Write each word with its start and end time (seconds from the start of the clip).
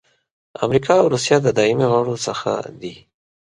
امریکا 0.65 0.93
او 1.01 1.07
روسیه 1.13 1.37
د 1.41 1.47
دایمي 1.57 1.87
غړو 1.91 2.15
څخه 2.25 2.51
دي. 2.81 2.95